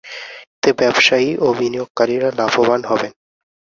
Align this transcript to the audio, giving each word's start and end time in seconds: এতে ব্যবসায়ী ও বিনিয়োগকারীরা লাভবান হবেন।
এতে 0.55 0.69
ব্যবসায়ী 0.79 1.29
ও 1.37 1.47
বিনিয়োগকারীরা 1.57 2.29
লাভবান 2.39 2.81
হবেন। 2.85 3.11